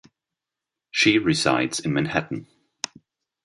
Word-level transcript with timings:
She 0.89 1.19
resides 1.19 1.79
in 1.79 1.93
Manhattan. 1.93 2.47